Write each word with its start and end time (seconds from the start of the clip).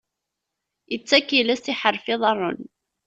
Ittak 0.95 1.29
iles, 1.39 1.63
iḥerref 1.73 2.05
iḍaṛṛen. 2.13 2.61